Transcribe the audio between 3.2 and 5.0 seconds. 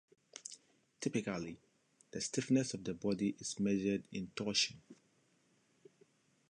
is measured in torsion.